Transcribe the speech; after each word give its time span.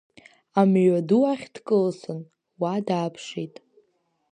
Амҩаду 0.59 1.23
ахь 1.31 1.47
дкылсын, 1.53 2.19
уа 2.61 2.85
дааԥшит. 2.87 3.55